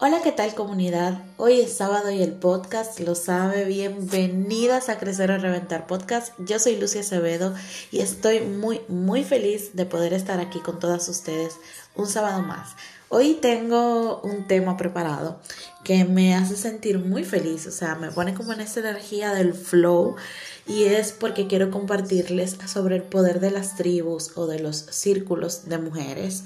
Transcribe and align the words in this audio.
Hola, 0.00 0.22
¿qué 0.24 0.32
tal 0.32 0.56
comunidad? 0.56 1.22
Hoy 1.36 1.60
es 1.60 1.76
sábado 1.76 2.10
y 2.10 2.20
el 2.20 2.32
podcast 2.32 2.98
lo 2.98 3.14
sabe. 3.14 3.64
Bienvenidas 3.64 4.88
a 4.88 4.98
Crecer 4.98 5.30
o 5.30 5.38
Reventar 5.38 5.86
Podcast. 5.86 6.32
Yo 6.38 6.58
soy 6.58 6.76
Lucia 6.76 7.02
Acevedo 7.02 7.54
y 7.92 8.00
estoy 8.00 8.40
muy, 8.40 8.80
muy 8.88 9.22
feliz 9.22 9.76
de 9.76 9.86
poder 9.86 10.12
estar 10.12 10.40
aquí 10.40 10.58
con 10.58 10.80
todas 10.80 11.08
ustedes 11.08 11.54
un 11.94 12.08
sábado 12.08 12.42
más. 12.42 12.74
Hoy 13.08 13.34
tengo 13.34 14.20
un 14.22 14.48
tema 14.48 14.76
preparado 14.76 15.38
que 15.84 16.04
me 16.04 16.34
hace 16.34 16.56
sentir 16.56 16.98
muy 16.98 17.22
feliz, 17.22 17.64
o 17.68 17.70
sea, 17.70 17.94
me 17.94 18.10
pone 18.10 18.34
como 18.34 18.52
en 18.52 18.62
esa 18.62 18.80
energía 18.80 19.32
del 19.32 19.54
flow 19.54 20.16
y 20.66 20.84
es 20.84 21.12
porque 21.12 21.46
quiero 21.46 21.70
compartirles 21.70 22.56
sobre 22.66 22.96
el 22.96 23.04
poder 23.04 23.38
de 23.38 23.52
las 23.52 23.76
tribus 23.76 24.32
o 24.36 24.48
de 24.48 24.58
los 24.58 24.76
círculos 24.76 25.68
de 25.68 25.78
mujeres. 25.78 26.42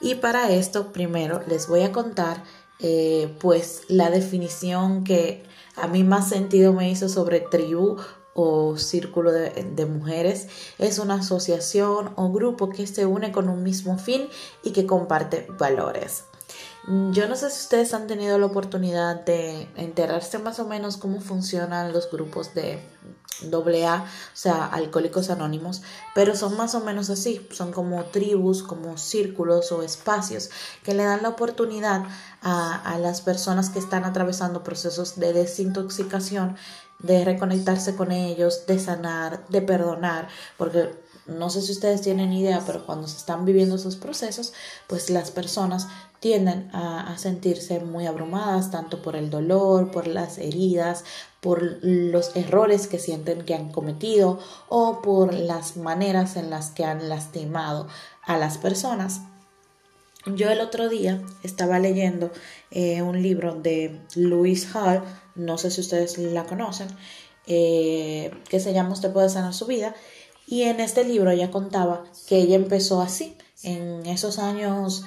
Y 0.00 0.16
para 0.16 0.50
esto, 0.50 0.92
primero 0.92 1.42
les 1.48 1.68
voy 1.68 1.82
a 1.82 1.92
contar 1.92 2.42
eh, 2.80 3.34
pues 3.40 3.82
la 3.88 4.10
definición 4.10 5.04
que 5.04 5.44
a 5.76 5.86
mí 5.88 6.04
más 6.04 6.28
sentido 6.28 6.72
me 6.72 6.90
hizo 6.90 7.08
sobre 7.08 7.40
tribu 7.40 7.96
o 8.34 8.76
círculo 8.76 9.32
de, 9.32 9.50
de, 9.50 9.86
mujeres 9.86 10.46
es 10.78 10.98
una 10.98 11.14
asociación 11.14 12.12
o 12.14 12.30
grupo 12.30 12.70
que 12.70 12.86
se 12.86 13.04
une 13.04 13.32
con 13.32 13.48
un 13.48 13.64
mismo 13.64 13.98
fin 13.98 14.28
y 14.62 14.70
que 14.70 14.86
comparte 14.86 15.48
valores. 15.58 16.24
Yo 17.10 17.28
no 17.28 17.36
sé 17.36 17.50
si 17.50 17.60
ustedes 17.60 17.92
han 17.92 18.06
tenido 18.06 18.38
la 18.38 18.46
oportunidad 18.46 19.22
de 19.24 19.68
enterarse 19.76 20.38
más 20.38 20.58
o 20.58 20.66
menos 20.66 20.96
cómo 20.96 21.20
funcionan 21.20 21.92
los 21.92 22.10
grupos 22.10 22.54
de 22.54 22.78
AA, 23.42 24.04
o 24.04 24.36
sea, 24.36 24.66
alcohólicos 24.66 25.30
anónimos, 25.30 25.82
pero 26.14 26.34
son 26.34 26.56
más 26.56 26.74
o 26.74 26.80
menos 26.80 27.10
así, 27.10 27.46
son 27.50 27.72
como 27.72 28.04
tribus, 28.04 28.62
como 28.62 28.98
círculos 28.98 29.72
o 29.72 29.82
espacios 29.82 30.50
que 30.82 30.94
le 30.94 31.04
dan 31.04 31.22
la 31.22 31.30
oportunidad 31.30 32.04
a, 32.42 32.74
a 32.74 32.98
las 32.98 33.20
personas 33.20 33.70
que 33.70 33.78
están 33.78 34.04
atravesando 34.04 34.62
procesos 34.62 35.18
de 35.18 35.32
desintoxicación 35.32 36.56
de 36.98 37.24
reconectarse 37.24 37.94
con 37.94 38.10
ellos, 38.10 38.66
de 38.66 38.78
sanar, 38.78 39.46
de 39.48 39.62
perdonar, 39.62 40.28
porque 40.56 40.92
no 41.28 41.50
sé 41.50 41.62
si 41.62 41.72
ustedes 41.72 42.00
tienen 42.00 42.32
idea, 42.32 42.62
pero 42.66 42.84
cuando 42.86 43.06
se 43.06 43.18
están 43.18 43.44
viviendo 43.44 43.76
esos 43.76 43.96
procesos, 43.96 44.54
pues 44.86 45.10
las 45.10 45.30
personas 45.30 45.88
tienden 46.20 46.70
a, 46.72 47.16
sentirse 47.18 47.80
muy 47.80 48.06
abrumadas, 48.06 48.70
tanto 48.70 49.02
por 49.02 49.14
el 49.14 49.30
dolor, 49.30 49.90
por 49.90 50.06
las 50.06 50.38
heridas, 50.38 51.04
por 51.40 51.78
los 51.82 52.34
errores 52.34 52.88
que 52.88 52.98
sienten 52.98 53.42
que 53.42 53.54
han 53.54 53.70
cometido 53.70 54.38
o 54.68 55.00
por 55.02 55.32
las 55.34 55.76
maneras 55.76 56.36
en 56.36 56.50
las 56.50 56.70
que 56.70 56.84
han 56.84 57.08
lastimado 57.08 57.86
a 58.24 58.36
las 58.36 58.58
personas. 58.58 59.20
Yo 60.26 60.50
el 60.50 60.60
otro 60.60 60.88
día 60.88 61.22
estaba 61.42 61.78
leyendo 61.78 62.32
eh, 62.70 63.02
un 63.02 63.22
libro 63.22 63.54
de 63.54 64.00
Louise 64.16 64.66
Hall, 64.74 65.02
no 65.36 65.58
sé 65.58 65.70
si 65.70 65.80
ustedes 65.80 66.18
la 66.18 66.44
conocen, 66.44 66.88
eh, 67.46 68.30
que 68.48 68.60
se 68.60 68.74
llama 68.74 68.92
Usted 68.92 69.12
puede 69.12 69.30
sanar 69.30 69.54
su 69.54 69.66
vida, 69.66 69.94
y 70.48 70.62
en 70.62 70.80
este 70.80 71.04
libro 71.04 71.30
ella 71.30 71.50
contaba 71.50 72.04
que 72.26 72.38
ella 72.38 72.56
empezó 72.56 73.02
así, 73.02 73.36
en 73.62 74.06
esos 74.06 74.38
años 74.38 75.04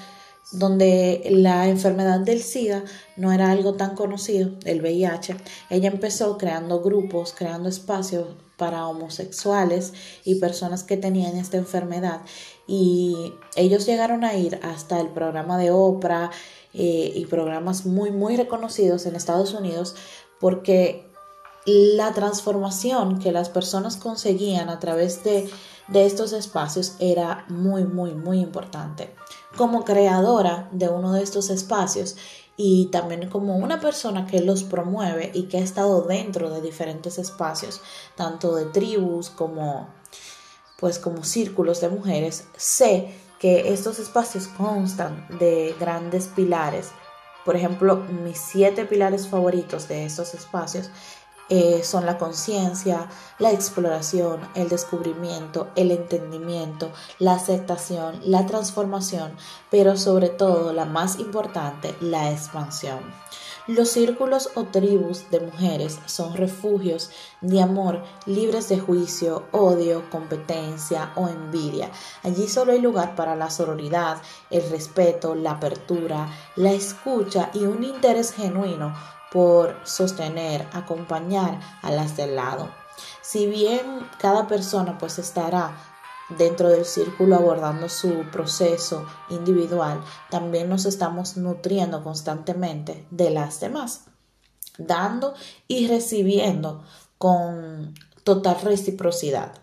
donde 0.52 1.24
la 1.32 1.68
enfermedad 1.68 2.20
del 2.20 2.44
SIDA 2.44 2.84
no 3.16 3.32
era 3.32 3.52
algo 3.52 3.74
tan 3.74 3.96
conocido, 3.96 4.52
el 4.66 4.82
VIH, 4.82 5.38
ella 5.70 5.90
empezó 5.90 6.38
creando 6.38 6.82
grupos, 6.82 7.34
creando 7.34 7.70
espacios 7.70 8.28
para 8.58 8.86
homosexuales 8.88 9.94
y 10.24 10.36
personas 10.36 10.84
que 10.84 10.98
tenían 10.98 11.38
esta 11.38 11.58
enfermedad. 11.58 12.22
Y 12.68 13.34
ellos 13.56 13.88
llegaron 13.88 14.24
a 14.24 14.36
ir 14.36 14.60
hasta 14.62 15.00
el 15.00 15.08
programa 15.08 15.58
de 15.58 15.72
Oprah 15.72 16.30
eh, 16.74 17.12
y 17.16 17.26
programas 17.26 17.86
muy 17.88 18.12
muy 18.12 18.38
reconocidos 18.38 19.06
en 19.08 19.16
Estados 19.16 19.54
Unidos 19.54 19.96
porque 20.40 21.11
la 21.66 22.14
transformación 22.14 23.20
que 23.20 23.32
las 23.32 23.50
personas 23.50 23.98
conseguían 23.98 24.70
a 24.70 24.80
través 24.80 25.24
de, 25.24 25.50
de 25.88 26.06
estos 26.06 26.34
espacios 26.34 26.96
era 27.00 27.46
muy 27.50 27.84
muy 27.84 28.14
muy 28.14 28.40
importante 28.40 29.14
como 29.58 29.84
creadora 29.84 30.70
de 30.72 30.90
uno 30.90 31.14
de 31.14 31.24
estos 31.24 31.50
espacios 31.50 32.16
y 32.58 32.88
también 32.88 33.30
como 33.30 33.58
una 33.58 33.80
persona 33.80 34.28
que 34.28 34.42
los 34.42 34.64
promueve 34.64 35.32
y 35.34 35.44
que 35.44 35.58
ha 35.58 35.62
estado 35.62 36.04
dentro 36.04 36.50
de 36.50 36.62
diferentes 36.62 37.18
espacios, 37.18 37.82
tanto 38.16 38.56
de 38.56 38.66
tribus 38.66 39.30
como 39.30 39.90
pues 40.80 40.98
como 40.98 41.24
círculos 41.24 41.80
de 41.80 41.90
mujeres, 41.90 42.46
sé 42.58 43.14
que 43.40 43.72
estos 43.72 44.00
espacios 44.00 44.48
constan 44.48 45.28
de 45.40 45.76
grandes 45.80 46.28
pilares. 46.28 46.90
Por 47.46 47.56
ejemplo, 47.56 47.98
mis 47.98 48.40
siete 48.40 48.86
pilares 48.86 49.28
favoritos 49.28 49.88
de 49.88 50.06
estos 50.06 50.34
espacios 50.34 50.90
eh, 51.54 51.84
son 51.84 52.06
la 52.06 52.18
conciencia, 52.18 53.10
la 53.38 53.52
exploración, 53.52 54.40
el 54.56 54.70
descubrimiento, 54.70 55.68
el 55.76 55.92
entendimiento, 55.92 56.94
la 57.20 57.34
aceptación, 57.34 58.22
la 58.24 58.46
transformación, 58.46 59.34
pero 59.70 59.98
sobre 59.98 60.30
todo, 60.30 60.72
la 60.72 60.86
más 60.86 61.20
importante, 61.20 61.94
la 62.00 62.32
expansión. 62.32 63.00
Los 63.68 63.90
círculos 63.90 64.52
o 64.56 64.64
tribus 64.64 65.30
de 65.30 65.42
mujeres 65.42 66.00
son 66.06 66.36
refugios 66.36 67.12
de 67.42 67.62
amor 67.62 68.02
libres 68.26 68.70
de 68.70 68.80
juicio, 68.80 69.44
odio, 69.52 70.10
competencia 70.10 71.12
o 71.18 71.28
envidia. 71.28 71.92
Allí 72.24 72.48
solo 72.48 72.72
hay 72.72 72.80
lugar 72.80 73.14
para 73.16 73.36
la 73.36 73.50
sororidad, 73.50 74.22
el 74.50 74.70
respeto, 74.70 75.36
la 75.36 75.52
apertura, 75.52 76.30
la 76.56 76.72
escucha 76.72 77.52
y 77.54 77.66
un 77.66 77.84
interés 77.84 78.32
genuino 78.32 78.96
por 79.32 79.80
sostener, 79.86 80.68
acompañar 80.74 81.60
a 81.82 81.92
las 81.92 82.18
del 82.18 82.36
lado. 82.36 82.70
Si 83.22 83.48
bien 83.48 84.06
cada 84.20 84.48
persona 84.48 84.98
pues 84.98 85.20
estará 85.20 85.78
dentro 86.38 86.70
del 86.70 86.86
círculo 86.86 87.36
abordando 87.36 87.88
su 87.90 88.26
proceso 88.32 89.06
individual, 89.30 90.04
también 90.30 90.70
nos 90.70 90.86
estamos 90.86 91.38
nutriendo 91.38 92.04
constantemente 92.04 93.06
de 93.10 93.30
las 93.30 93.60
demás, 93.60 94.06
dando 94.78 95.34
y 95.68 95.88
recibiendo 95.88 96.84
con 97.18 97.94
total 98.24 98.60
reciprocidad. 98.62 99.54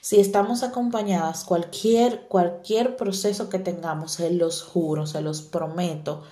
Si 0.00 0.20
estamos 0.20 0.62
acompañadas, 0.62 1.44
cualquier, 1.44 2.26
cualquier 2.28 2.96
proceso 2.96 3.48
que 3.48 3.58
tengamos, 3.58 4.12
se 4.12 4.30
los 4.30 4.62
juro, 4.62 5.06
se 5.06 5.20
los 5.20 5.42
prometo, 5.42 6.22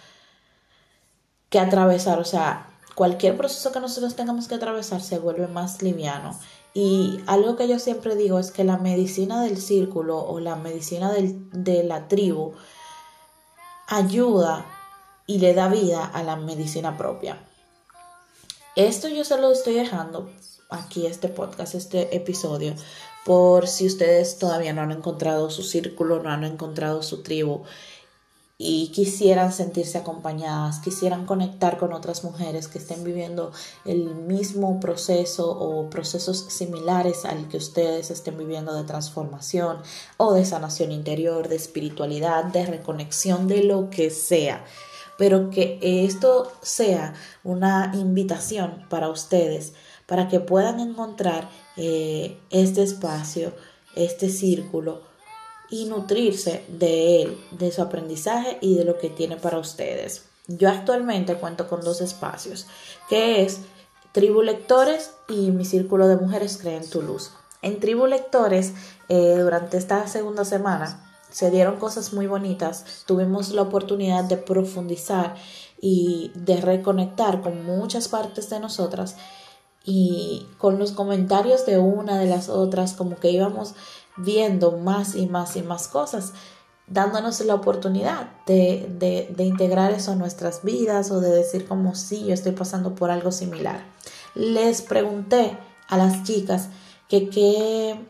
que 1.51 1.59
atravesar, 1.59 2.19
o 2.19 2.25
sea, 2.25 2.78
cualquier 2.99 3.37
proceso 3.37 3.71
que 3.71 3.79
nosotros 3.79 4.17
tengamos 4.17 4.49
que 4.49 4.57
atravesar 4.57 5.01
se 5.01 5.21
vuelve 5.21 5.47
más 5.47 5.83
liviano. 5.83 6.37
Y 6.75 7.21
algo 7.29 7.55
que 7.55 7.69
yo 7.69 7.79
siempre 7.79 8.17
digo 8.17 8.41
es 8.41 8.51
que 8.51 8.65
la 8.65 8.77
medicina 8.77 9.41
del 9.41 9.57
círculo 9.57 10.19
o 10.19 10.41
la 10.41 10.57
medicina 10.57 11.13
de 11.13 11.85
la 11.85 12.09
tribu 12.09 12.55
ayuda 13.87 14.67
y 15.29 15.39
le 15.39 15.55
da 15.55 15.69
vida 15.69 16.05
a 16.07 16.25
la 16.25 16.35
medicina 16.35 16.99
propia. 16.99 17.39
Esto 18.75 19.07
yo 19.07 19.23
se 19.23 19.41
lo 19.41 19.53
estoy 19.53 19.75
dejando 19.75 20.29
aquí, 20.69 21.07
este 21.07 21.29
podcast, 21.29 21.77
este 21.77 22.17
episodio, 22.17 22.75
por 23.25 23.69
si 23.69 23.87
ustedes 23.87 24.41
todavía 24.41 24.73
no 24.73 24.81
han 24.81 24.91
encontrado 24.91 25.51
su 25.51 25.63
círculo, 25.63 26.21
no 26.21 26.31
han 26.31 26.43
encontrado 26.43 27.05
su 27.05 27.23
tribu 27.23 27.63
y 28.61 28.89
quisieran 28.89 29.53
sentirse 29.53 29.99
acompañadas, 29.99 30.81
quisieran 30.81 31.27
conectar 31.27 31.79
con 31.79 31.93
otras 31.93 32.25
mujeres 32.25 32.67
que 32.67 32.79
estén 32.79 33.05
viviendo 33.05 33.53
el 33.85 34.17
mismo 34.17 34.81
proceso 34.81 35.49
o 35.49 35.89
procesos 35.89 36.39
similares 36.49 37.25
al 37.25 37.47
que 37.49 37.59
ustedes 37.59 38.11
estén 38.11 38.37
viviendo 38.37 38.75
de 38.75 38.83
transformación 38.83 39.79
o 40.17 40.35
de 40.35 40.45
sanación 40.45 40.91
interior, 40.91 41.47
de 41.47 41.55
espiritualidad, 41.55 42.47
de 42.47 42.67
reconexión, 42.67 43.47
de 43.47 43.63
lo 43.63 43.91
que 43.91 44.11
sea. 44.11 44.65
Pero 45.17 45.51
que 45.51 45.79
esto 45.81 46.51
sea 46.61 47.15
una 47.45 47.93
invitación 47.95 48.87
para 48.91 49.09
ustedes, 49.09 49.73
para 50.07 50.27
que 50.27 50.41
puedan 50.41 50.81
encontrar 50.81 51.49
eh, 51.77 52.41
este 52.51 52.83
espacio, 52.83 53.53
este 53.95 54.29
círculo, 54.31 55.08
y 55.71 55.85
nutrirse 55.87 56.65
de 56.69 57.23
él, 57.23 57.39
de 57.53 57.71
su 57.73 57.83
aprendizaje 57.83 58.59
y 58.61 58.75
de 58.77 58.85
lo 58.85 58.99
que 58.99 59.11
tiene 59.11 59.37
para 59.37 59.59
ustedes. 59.59 60.25
Yo 60.47 60.71
actualmente 60.71 61.35
cuento 61.35 61.69
con 61.69 61.83
dos 61.83 62.01
espacios, 62.01 62.67
que 63.09 63.43
es 63.43 63.61
Tribu 64.13 64.41
Lectores 64.43 65.11
y 65.29 65.51
mi 65.51 65.65
círculo 65.65 66.09
de 66.09 66.17
mujeres 66.17 66.57
creen 66.57 66.89
tu 66.89 67.03
luz. 67.03 67.33
En 67.61 67.81
Tribu 67.81 68.07
Lectores, 68.07 68.73
eh, 69.09 69.37
durante 69.39 69.77
esta 69.77 70.07
segunda 70.09 70.45
semana, 70.45 71.05
se 71.31 71.51
dieron 71.51 71.77
cosas 71.77 72.15
muy 72.15 72.27
bonitas, 72.27 73.05
tuvimos 73.07 73.51
la 73.51 73.63
oportunidad 73.63 74.25
de 74.25 74.39
profundizar 74.39 75.35
y 75.81 76.33
de 76.35 76.57
reconectar 76.61 77.43
con 77.43 77.65
muchas 77.67 78.09
partes 78.09 78.49
de 78.49 78.61
nosotras 78.61 79.17
y 79.85 80.47
con 80.59 80.79
los 80.79 80.93
comentarios 80.93 81.67
de 81.67 81.79
una 81.79 82.19
de 82.19 82.27
las 82.27 82.49
otras, 82.49 82.95
como 82.95 83.17
que 83.17 83.31
íbamos 83.31 83.75
viendo 84.19 84.73
más 84.73 85.15
y 85.15 85.27
más 85.27 85.57
y 85.57 85.63
más 85.63 85.89
cosas. 85.89 86.33
dándonos 86.87 87.41
la 87.41 87.55
oportunidad 87.55 88.31
de, 88.47 89.35
integrar 89.39 89.93
eso 89.93 90.13
a 90.13 90.15
nuestras 90.15 90.63
vidas 90.63 91.11
o 91.11 91.21
de 91.21 91.31
decir 91.31 91.69
como 91.69 91.95
sí, 91.95 92.25
yo 92.25 92.33
estoy 92.33 92.53
pasando 92.53 92.95
por 92.95 93.11
algo 93.11 93.31
similar. 93.31 93.85
Les 94.35 94.81
pregunté 94.81 95.59
a 95.89 95.99
las 95.99 96.23
chicas 96.23 96.69
que, 97.09 97.29
que, 97.29 98.09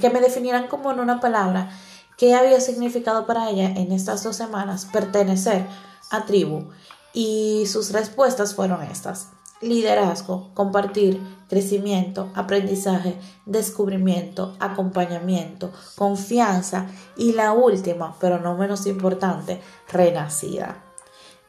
que 0.00 0.10
me 0.10 0.20
definieran 0.20 0.66
como 0.66 0.90
en 0.90 0.98
una 0.98 1.20
palabra 1.20 1.70
qué 2.16 2.34
había 2.34 2.60
significado 2.60 3.26
para 3.26 3.48
ella 3.48 3.66
en 3.66 3.92
estas 3.92 4.24
dos 4.24 4.34
semanas 4.36 4.86
pertenecer 4.92 5.66
a 6.10 6.26
tribu 6.26 6.68
y 7.12 7.64
sus 7.66 7.92
respuestas 7.92 8.54
fueron 8.54 8.82
estas 8.82 9.28
liderazgo, 9.60 10.50
compartir, 10.54 11.20
crecimiento, 11.48 12.30
aprendizaje, 12.34 13.16
descubrimiento, 13.44 14.54
acompañamiento, 14.60 15.70
confianza 15.96 16.86
y 17.16 17.32
la 17.32 17.52
última, 17.52 18.16
pero 18.20 18.38
no 18.38 18.56
menos 18.56 18.86
importante, 18.86 19.60
renacida. 19.90 20.82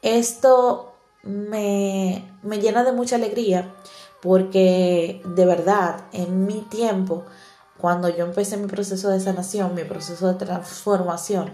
Esto 0.02 0.94
me, 1.24 2.38
me 2.42 2.60
llena 2.60 2.84
de 2.84 2.92
mucha 2.92 3.16
alegría 3.16 3.74
porque 4.22 5.22
de 5.24 5.46
verdad 5.46 6.06
en 6.12 6.46
mi 6.46 6.62
tiempo, 6.62 7.24
cuando 7.78 8.10
yo 8.10 8.26
empecé 8.26 8.58
mi 8.58 8.68
proceso 8.68 9.10
de 9.10 9.20
sanación, 9.20 9.74
mi 9.74 9.84
proceso 9.84 10.28
de 10.28 10.36
transformación, 10.36 11.52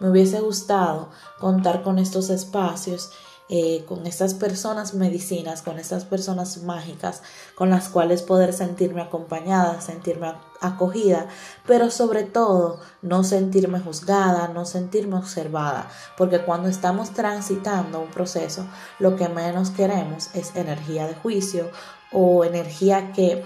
me 0.00 0.10
hubiese 0.10 0.40
gustado 0.40 1.10
contar 1.38 1.82
con 1.82 1.98
estos 1.98 2.30
espacios 2.30 3.10
eh, 3.50 3.84
con 3.86 4.06
estas 4.06 4.34
personas 4.34 4.92
medicinas, 4.92 5.62
con 5.62 5.78
estas 5.78 6.04
personas 6.04 6.62
mágicas, 6.64 7.22
con 7.54 7.70
las 7.70 7.88
cuales 7.88 8.22
poder 8.22 8.52
sentirme 8.52 9.00
acompañada, 9.00 9.80
sentirme 9.80 10.34
acogida, 10.60 11.28
pero 11.66 11.90
sobre 11.90 12.24
todo 12.24 12.80
no 13.00 13.24
sentirme 13.24 13.80
juzgada, 13.80 14.48
no 14.48 14.66
sentirme 14.66 15.16
observada, 15.16 15.88
porque 16.18 16.42
cuando 16.42 16.68
estamos 16.68 17.14
transitando 17.14 18.00
un 18.00 18.10
proceso, 18.10 18.66
lo 18.98 19.16
que 19.16 19.30
menos 19.30 19.70
queremos 19.70 20.28
es 20.34 20.54
energía 20.54 21.06
de 21.06 21.14
juicio 21.14 21.70
o 22.12 22.44
energía 22.44 23.12
que 23.12 23.44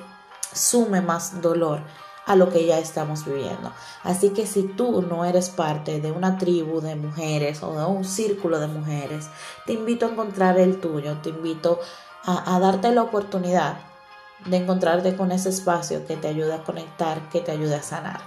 sume 0.53 1.01
más 1.01 1.41
dolor 1.41 1.81
a 2.27 2.37
lo 2.37 2.51
que 2.51 2.67
ya 2.67 2.79
estamos 2.79 3.25
viviendo. 3.25 3.73
Así 4.03 4.31
que 4.31 4.47
si 4.47 4.63
tú 4.65 5.03
no 5.03 5.25
eres 5.25 5.51
parte 5.51 6.01
de 6.01 6.13
una 6.13 6.39
tribu 6.39 6.81
de 6.81 6.97
mujeres 6.97 7.63
o 7.63 7.77
de 7.77 7.85
un 7.85 8.05
círculo 8.05 8.61
de 8.61 8.69
mujeres, 8.69 9.29
te 9.67 9.73
invito 9.73 10.07
a 10.07 10.11
encontrar 10.11 10.59
el 10.59 10.81
tuyo, 10.81 11.19
te 11.23 11.31
invito 11.31 11.81
a, 12.25 12.55
a 12.55 12.61
darte 12.61 12.93
la 12.93 13.03
oportunidad 13.03 13.79
de 14.47 14.57
encontrarte 14.57 15.17
con 15.17 15.33
ese 15.33 15.49
espacio 15.49 16.07
que 16.07 16.17
te 16.17 16.29
ayude 16.29 16.55
a 16.55 16.65
conectar, 16.65 17.29
que 17.31 17.41
te 17.41 17.53
ayude 17.53 17.77
a 17.77 17.83
sanar. 17.83 18.21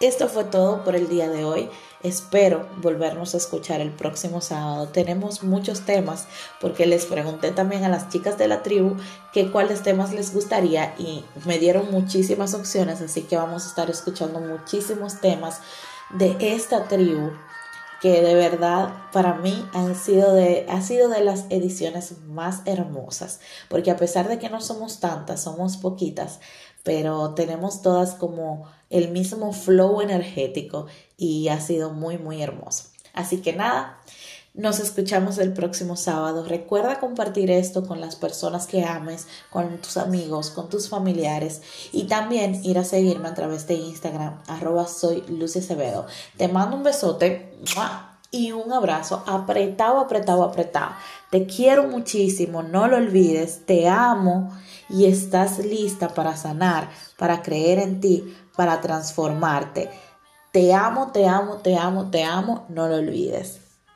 Esto 0.00 0.28
fue 0.28 0.42
todo 0.42 0.82
por 0.82 0.96
el 0.96 1.08
día 1.08 1.28
de 1.28 1.44
hoy. 1.44 1.70
Espero 2.02 2.68
volvernos 2.78 3.34
a 3.34 3.36
escuchar 3.36 3.80
el 3.80 3.90
próximo 3.90 4.40
sábado. 4.40 4.88
Tenemos 4.88 5.44
muchos 5.44 5.82
temas 5.82 6.26
porque 6.60 6.84
les 6.86 7.06
pregunté 7.06 7.52
también 7.52 7.84
a 7.84 7.88
las 7.88 8.08
chicas 8.08 8.36
de 8.38 8.48
la 8.48 8.62
tribu 8.62 8.96
que 9.32 9.52
cuáles 9.52 9.82
temas 9.82 10.12
les 10.12 10.34
gustaría 10.34 10.94
y 10.98 11.24
me 11.44 11.58
dieron 11.58 11.92
muchísimas 11.92 12.54
opciones, 12.54 13.00
así 13.00 13.22
que 13.22 13.36
vamos 13.36 13.64
a 13.64 13.68
estar 13.68 13.88
escuchando 13.88 14.40
muchísimos 14.40 15.20
temas 15.20 15.60
de 16.10 16.36
esta 16.40 16.88
tribu 16.88 17.30
que 18.02 18.20
de 18.20 18.34
verdad 18.34 18.92
para 19.12 19.34
mí 19.34 19.64
han 19.72 19.94
sido 19.94 20.34
de, 20.34 20.66
ha 20.68 20.82
sido 20.82 21.08
de 21.08 21.22
las 21.22 21.44
ediciones 21.50 22.18
más 22.26 22.62
hermosas, 22.64 23.38
porque 23.68 23.92
a 23.92 23.96
pesar 23.96 24.28
de 24.28 24.40
que 24.40 24.50
no 24.50 24.60
somos 24.60 24.98
tantas, 24.98 25.44
somos 25.44 25.76
poquitas, 25.76 26.40
pero 26.82 27.34
tenemos 27.34 27.80
todas 27.80 28.14
como 28.14 28.66
el 28.90 29.12
mismo 29.12 29.52
flow 29.52 30.00
energético 30.00 30.86
y 31.16 31.46
ha 31.46 31.60
sido 31.60 31.92
muy, 31.92 32.18
muy 32.18 32.42
hermoso. 32.42 32.86
Así 33.14 33.40
que 33.40 33.52
nada, 33.52 34.00
nos 34.54 34.80
escuchamos 34.80 35.38
el 35.38 35.52
próximo 35.52 35.96
sábado. 35.96 36.44
Recuerda 36.44 37.00
compartir 37.00 37.50
esto 37.50 37.86
con 37.86 38.00
las 38.00 38.16
personas 38.16 38.66
que 38.66 38.84
ames, 38.84 39.26
con 39.50 39.78
tus 39.78 39.96
amigos, 39.96 40.50
con 40.50 40.68
tus 40.68 40.88
familiares 40.88 41.62
y 41.92 42.04
también 42.04 42.60
ir 42.62 42.78
a 42.78 42.84
seguirme 42.84 43.28
a 43.28 43.34
través 43.34 43.66
de 43.66 43.74
Instagram, 43.74 44.42
arroba 44.48 44.86
soy 44.86 45.22
Lucy. 45.28 45.60
Te 46.36 46.48
mando 46.48 46.76
un 46.76 46.82
besote 46.82 47.58
y 48.30 48.52
un 48.52 48.72
abrazo 48.72 49.22
apretado, 49.26 50.00
apretado, 50.00 50.44
apretado. 50.44 50.92
Te 51.30 51.46
quiero 51.46 51.84
muchísimo, 51.84 52.62
no 52.62 52.88
lo 52.88 52.98
olvides, 52.98 53.64
te 53.64 53.88
amo 53.88 54.52
y 54.90 55.06
estás 55.06 55.60
lista 55.60 56.08
para 56.08 56.36
sanar, 56.36 56.90
para 57.16 57.42
creer 57.42 57.78
en 57.78 58.00
ti, 58.00 58.36
para 58.54 58.82
transformarte. 58.82 59.90
Te 60.52 60.74
amo, 60.74 61.10
te 61.12 61.26
amo, 61.26 61.56
te 61.56 61.76
amo, 61.76 62.10
te 62.10 62.24
amo, 62.24 62.66
no 62.68 62.86
lo 62.88 62.96
olvides. 62.96 63.61